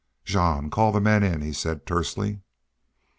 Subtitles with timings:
[0.25, 2.41] "Jean, call the men in," he said, tersely.